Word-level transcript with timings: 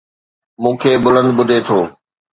مون 0.61 0.73
کي 0.81 0.91
بلند 1.03 1.29
ٻڌي 1.37 1.57
ٿو 1.67 1.79